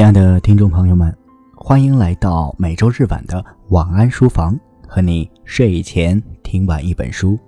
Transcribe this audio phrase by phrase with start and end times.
[0.00, 1.14] 亲爱的听众朋友们，
[1.54, 4.58] 欢迎来到每周日晚的晚安书房，
[4.88, 7.38] 和你睡前听完一本书。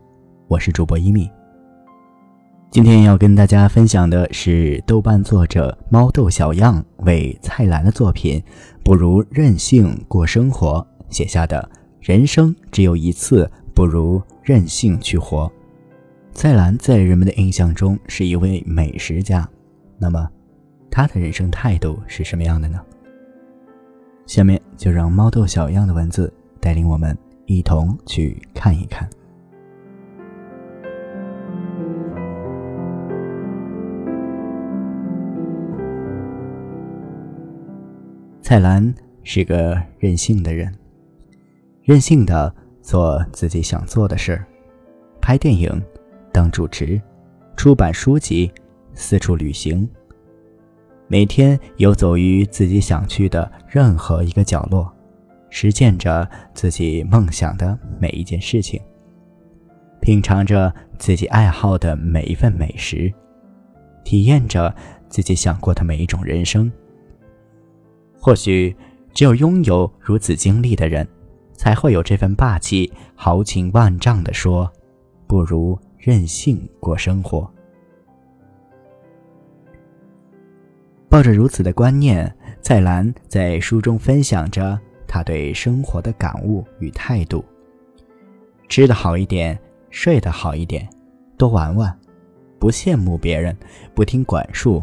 [0.48, 1.30] 我是主播一米。
[2.70, 8.38] 今天要跟大家分享的是豆瓣作者猫豆小样为蔡澜的作品
[8.84, 11.66] 《不如任性过生活》写下的
[12.02, 15.50] “人生只有一次，不如任性去活”。
[16.34, 19.48] 蔡澜在人们的印象中是一位美食家，
[19.96, 20.28] 那么。
[20.94, 22.78] 他的人生态度是什么样的呢？
[24.26, 29.08] 下面就让猫豆小样的文字带领我们一同去看一看。
[38.42, 40.70] 蔡澜是个任性的人，
[41.84, 44.44] 任性的做自己想做的事儿，
[45.22, 45.82] 拍电影，
[46.30, 47.00] 当主持，
[47.56, 48.52] 出版书籍，
[48.92, 49.88] 四处旅行。
[51.12, 54.90] 每天游走于自己想去的任何一个角落，
[55.50, 58.80] 实践着自己梦想的每一件事情，
[60.00, 63.12] 品尝着自己爱好的每一份美食，
[64.02, 64.74] 体验着
[65.10, 66.72] 自己想过的每一种人生。
[68.18, 68.74] 或许，
[69.12, 71.06] 只有拥有如此经历的人，
[71.52, 74.72] 才会有这份霸气，豪情万丈地说
[75.28, 77.46] ：“不如任性过生活。”
[81.12, 87.44] 抱着如此的观念，蔡澜在书中分享着他对生活的感悟与态度：
[88.66, 89.60] 吃得好一点，
[89.90, 90.88] 睡得好一点，
[91.36, 91.94] 多玩玩，
[92.58, 93.54] 不羡慕别人，
[93.94, 94.82] 不听管束，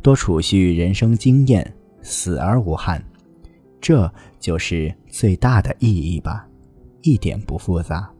[0.00, 3.04] 多储蓄人生经验，死而无憾，
[3.78, 4.10] 这
[4.40, 6.48] 就是最大的意义吧，
[7.02, 8.10] 一点不复杂。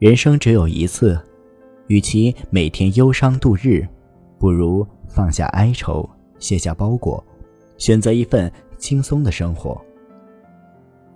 [0.00, 1.18] 人生只有一次，
[1.86, 3.88] 与其每天忧伤度日，
[4.38, 4.86] 不如。
[5.10, 7.24] 放下哀愁，卸下包裹，
[7.78, 9.80] 选择一份轻松的生活。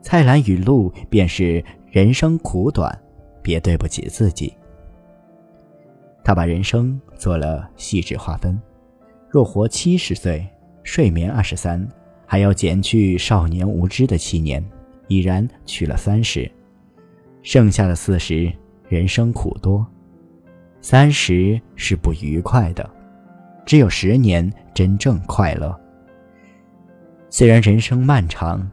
[0.01, 2.99] 蔡澜语录便是：人生苦短，
[3.43, 4.53] 别对不起自己。
[6.25, 8.59] 他把人生做了细致划分：
[9.29, 10.45] 若活七十岁，
[10.83, 11.87] 睡眠二十三，
[12.27, 14.65] 还要减去少年无知的七年，
[15.07, 16.51] 已然去了三十，
[17.43, 18.51] 剩下的四十，
[18.89, 19.87] 人生苦多，
[20.81, 22.91] 三十是不愉快的。
[23.65, 25.79] 只有十年真正快乐。
[27.31, 28.69] 虽然人生漫长，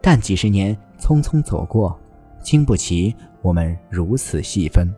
[0.00, 1.98] 但几十年匆匆走过，
[2.40, 4.88] 经不起我们如此细分。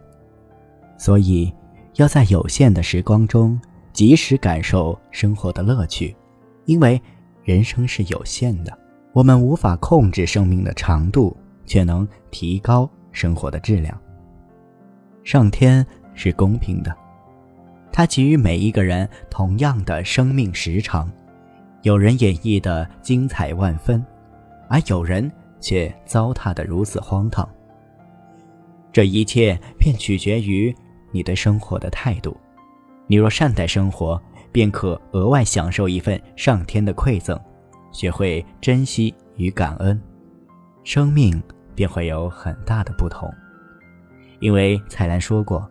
[0.97, 1.53] 所以，
[1.97, 3.61] 要在有限的时光中，
[3.93, 6.15] 及时感受生活的乐趣。
[6.67, 7.01] 因为
[7.43, 8.78] 人生是有限的，
[9.12, 11.37] 我们无法控制生命的长度，
[11.67, 13.99] 却能提高生活的质量。
[15.25, 15.84] 上天
[16.15, 16.97] 是公平的。
[17.93, 21.11] 他给予每一个人同样的生命时长，
[21.83, 24.05] 有人演绎的精彩万分，
[24.69, 25.31] 而有人
[25.61, 27.49] 却糟蹋的如此荒唐。
[28.93, 30.75] 这一切便取决于
[31.11, 32.37] 你对生活的态度。
[33.06, 34.21] 你若善待生活，
[34.53, 37.39] 便可额外享受一份上天的馈赠，
[37.93, 40.01] 学会珍惜与感恩，
[40.84, 41.43] 生命
[41.75, 43.28] 便会有很大的不同。
[44.39, 45.69] 因为蔡澜说过。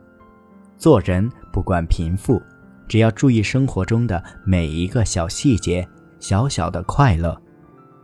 [0.78, 2.42] 做人不管贫富，
[2.88, 5.88] 只要注意生活中的每一个小细节、
[6.20, 7.40] 小小的快乐，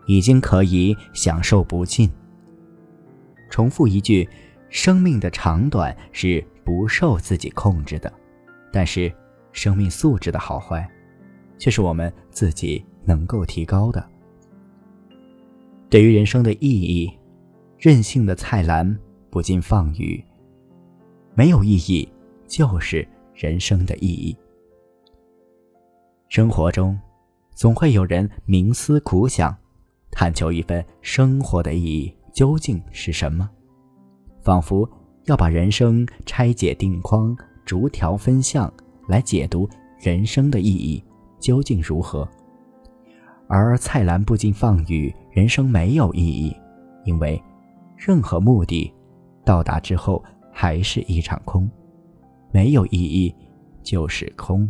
[0.06, 2.10] 已经可以享受不尽。
[3.50, 4.28] 重复一句：
[4.70, 8.12] 生命的长短是不受自己控制的，
[8.72, 9.14] 但是
[9.52, 10.90] 生命素质的好坏，
[11.58, 14.04] 却是我们自己能够提高的。
[15.90, 17.12] 对于人生的意义，
[17.78, 18.98] 任性的菜篮
[19.30, 20.24] 不禁放语：
[21.36, 22.10] 没有意义。
[22.48, 24.35] 就是人生的意义。
[26.29, 27.00] 生活中，
[27.53, 29.56] 总会有人冥思苦想，
[30.12, 33.50] 探求一份生活的意义究竟是什么，
[34.41, 34.90] 仿佛
[35.26, 38.72] 要把人生拆解定框，逐条分项
[39.08, 41.03] 来解读人生的意义
[41.40, 42.28] 究竟如何。
[43.47, 46.55] 而蔡澜不禁放语：人生没有意义，
[47.05, 47.41] 因为
[47.96, 48.91] 任何目的
[49.46, 51.70] 到达之后还是一场空。
[52.55, 53.35] 没有意义，
[53.84, 54.66] 就是空。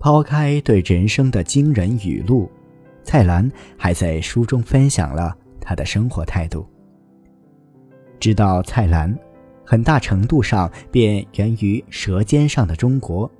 [0.00, 2.50] 抛开对人生的惊人语录，
[3.04, 6.66] 蔡澜还在书中分享了他的生活态度。
[8.18, 9.16] 知道蔡澜，
[9.64, 13.30] 很大程度上便源于《舌尖上的中国》，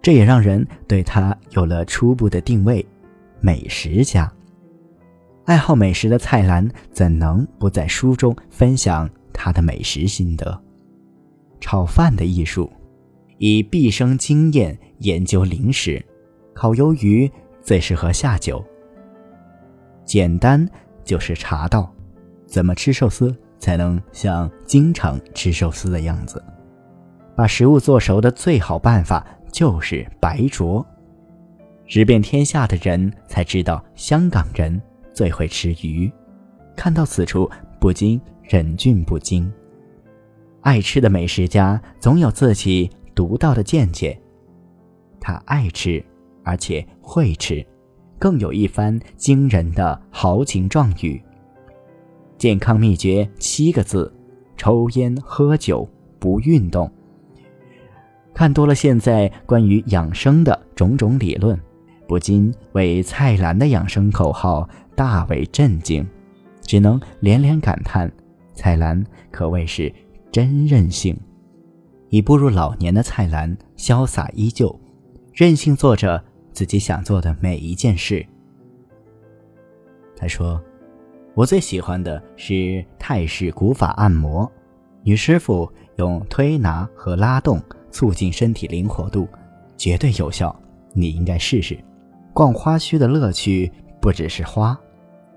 [0.00, 2.82] 这也让人对他有了初步的定位：
[3.42, 4.32] 美食家。
[5.44, 9.06] 爱好美食的蔡澜，怎能不在书中分享？
[9.36, 10.58] 他的美食心得，
[11.60, 12.72] 炒饭的艺术，
[13.36, 16.02] 以毕生经验研究零食，
[16.54, 17.30] 烤鱿鱼
[17.60, 18.64] 最适合下酒。
[20.06, 20.66] 简单
[21.04, 21.92] 就是茶道，
[22.46, 26.42] 怎么吃寿司才能像经常吃寿司的样子？
[27.36, 30.84] 把食物做熟的最好办法就是白灼。
[31.86, 34.80] 吃遍天下的人才知道，香港人
[35.12, 36.10] 最会吃鱼。
[36.74, 39.50] 看到此处，不禁忍俊不禁。
[40.60, 44.18] 爱吃的美食家总有自己独到的见解，
[45.20, 46.04] 他爱吃，
[46.42, 47.64] 而且会吃，
[48.18, 51.20] 更有一番惊人的豪情壮语。
[52.38, 54.12] 健康秘诀七个字：
[54.56, 55.88] 抽烟喝酒
[56.18, 56.90] 不运动。
[58.34, 61.58] 看多了现在关于养生的种种理论。
[62.08, 66.06] 不禁为蔡澜的养生口号大为震惊，
[66.60, 68.08] 只能连连感叹：
[68.56, 69.94] 蔡澜可谓是
[70.32, 71.16] 真任性。
[72.08, 74.76] 已步入老年的蔡澜潇洒依旧，
[75.32, 76.22] 任性做着
[76.52, 78.24] 自己想做的每一件事。
[80.16, 80.60] 他说
[81.34, 84.50] ：“我最喜欢的是泰式古法按摩，
[85.02, 87.60] 女师傅用推拿和拉动
[87.90, 89.28] 促进身体灵活度，
[89.76, 90.54] 绝对有效，
[90.92, 91.76] 你应该试试。”
[92.32, 93.70] 逛花墟的乐趣
[94.00, 94.78] 不只是花，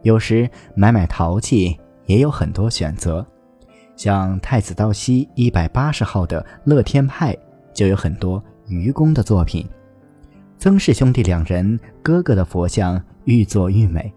[0.04, 3.26] 有时买买陶器也有很多选择。
[3.96, 7.38] 像太子道西一百八十号的乐天派
[7.72, 9.68] 就有很多愚公的作品。
[10.58, 14.12] 曾氏兄弟两人，哥哥的佛像愈做愈美，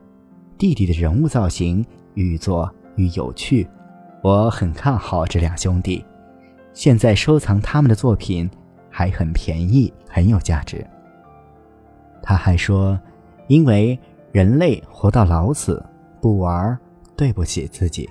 [0.56, 1.84] 弟弟的人物造型
[2.14, 3.68] 愈做愈有趣。
[4.22, 6.02] 我很看好这两兄弟，
[6.72, 8.50] 现在收藏他们的作品
[8.88, 10.84] 还很便宜，很有价值。
[12.22, 12.98] 他还说
[13.48, 13.98] ：“因为
[14.30, 15.84] 人类活到老死，
[16.20, 16.78] 不玩
[17.16, 18.08] 对不起自己。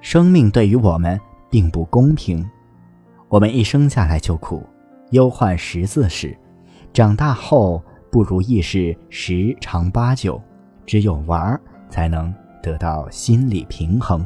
[0.00, 1.20] 生命对于我们
[1.50, 2.48] 并不公平，
[3.28, 4.62] 我们一生下来就苦，
[5.10, 6.36] 忧患十字时，
[6.92, 10.40] 长大后不如意事十常八九，
[10.86, 14.24] 只有玩儿才能得到心理平衡。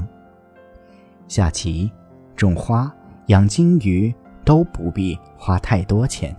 [1.26, 1.90] 下棋、
[2.36, 2.94] 种花、
[3.26, 4.14] 养金鱼
[4.44, 6.34] 都不必花太多钱。”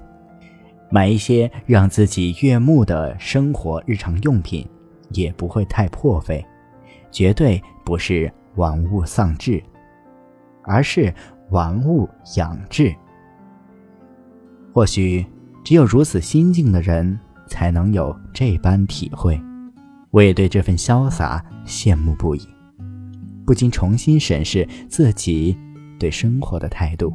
[0.91, 4.65] 买一些让自己悦目的生活日常用品，
[5.09, 6.45] 也不会太破费，
[7.15, 9.63] 绝对不是玩物丧志，
[10.63, 11.13] 而是
[11.49, 12.93] 玩物养志。
[14.73, 15.25] 或许
[15.63, 17.17] 只有如此心境的人，
[17.47, 19.39] 才能有这般体会。
[20.11, 22.45] 我也对这份潇洒羡慕不已，
[23.45, 25.57] 不禁重新审视自己
[25.97, 27.13] 对生活的态度。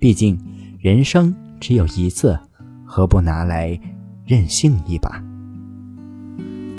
[0.00, 0.36] 毕竟，
[0.80, 2.36] 人生只有一次。
[2.84, 3.80] 何不拿来
[4.26, 5.22] 任性一把？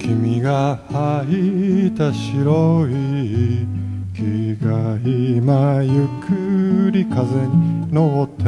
[0.01, 3.68] 君が履いた白い
[4.15, 8.44] 木が今ゆっくり風に乗って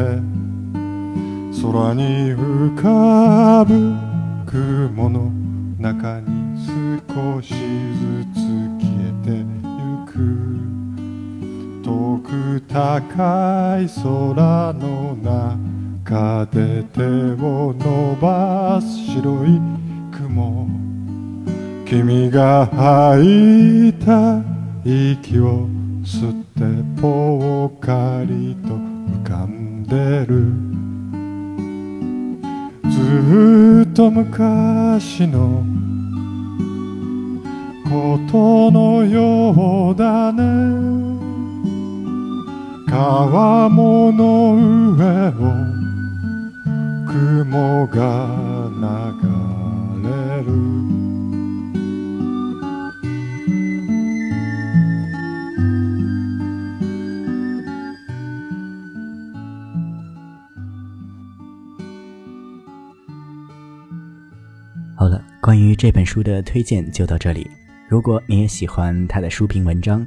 [1.61, 3.93] 空に浮かぶ
[4.47, 5.31] 雲の
[5.77, 6.57] 中に
[7.13, 8.39] 少しずつ
[8.79, 9.45] 消えてゆ
[10.07, 10.13] く。
[11.83, 15.73] 遠く高い空の中
[16.03, 19.59] 中で手を伸ばす白い
[20.11, 20.82] 雲。
[21.95, 24.41] 君が吐いた
[24.83, 25.67] 息を
[26.01, 26.63] 吸って
[26.99, 30.47] ぽっかりと浮かんでる。
[32.89, 35.63] ずっと昔の
[37.83, 40.41] ことのようだね。
[42.89, 44.55] 川面の
[44.95, 45.31] 上を
[47.05, 48.25] 雲が
[49.21, 50.92] 流れる。
[64.95, 67.49] 好了，关于这本书的推荐就到这里。
[67.89, 70.05] 如果你也喜欢他的书评文章，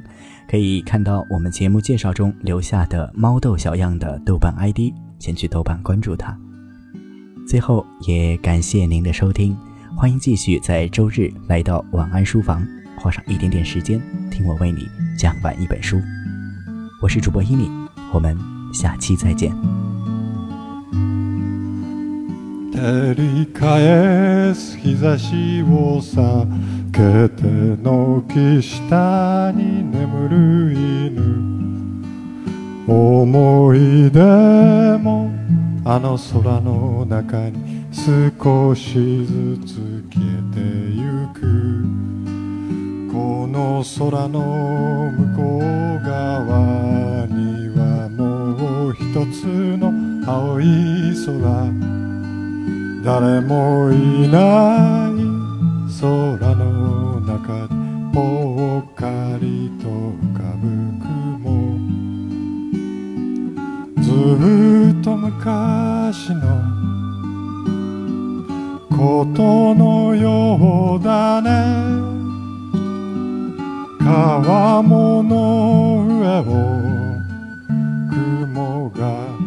[0.49, 6.37] 可以看到我们节目介绍中留下的猫豆小样的豆瓣 ID，前去豆瓣关注他。
[7.47, 9.55] 最后，也感谢您的收听，
[9.95, 12.65] 欢迎继续在周日来到晚安书房，
[12.97, 14.01] 花上一点点时间
[14.31, 16.01] 听我为你讲完一本书。
[17.01, 17.69] 我是主播伊米，
[18.13, 18.37] 我们
[18.73, 19.51] 下期再见。
[22.77, 24.77] 照り返す。
[24.77, 26.45] 日差しを避
[26.91, 27.41] けて
[27.81, 31.17] 軒下に眠る犬。
[32.87, 34.19] 思い出
[34.99, 35.31] も
[35.85, 40.59] あの空の中に少しずつ消えて
[40.93, 41.41] ゆく。
[43.11, 45.63] この空の向こう
[46.05, 49.47] 側にはもう一つ
[49.79, 49.91] の
[50.31, 50.65] 青い
[51.25, 52.06] 空。
[53.07, 55.15] 誰もいない
[56.01, 57.73] 空の中で
[58.13, 59.07] ぽっか
[59.39, 60.67] りと浮かぶ
[60.99, 61.47] 雲。
[64.03, 64.11] ず
[64.91, 66.43] っと昔の
[68.89, 71.49] ことのようだね。
[74.03, 76.43] 川面の上を
[78.11, 79.46] 雲が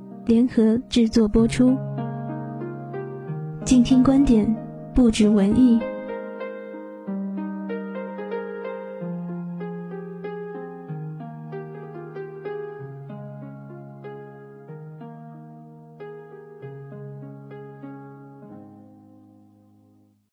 [0.25, 1.75] 联合制作播出。
[3.65, 4.55] 静听观点，
[4.93, 5.79] 不止文艺。